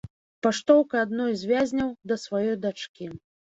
Паштоўка 0.45 1.03
адной 1.09 1.37
з 1.43 1.51
вязняў 1.53 1.93
да 2.11 2.19
сваёй 2.25 2.53
дачкі. 2.67 3.15